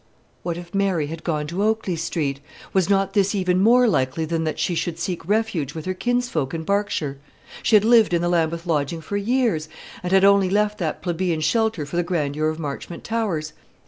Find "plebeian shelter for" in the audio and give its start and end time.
11.03-11.97